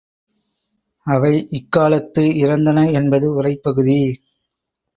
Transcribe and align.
அவை 1.07 1.47
இக்காலத்து 1.49 2.23
இறந்தன 2.37 2.91
என்பது 2.91 3.29
உரைப்பகுதி. 3.33 3.99